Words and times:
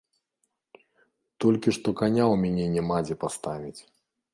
Толькі 1.45 1.75
што 1.79 1.95
каня 2.03 2.25
ў 2.33 2.43
мяне 2.43 2.65
няма 2.79 2.97
дзе 3.07 3.15
паставіць. 3.27 3.81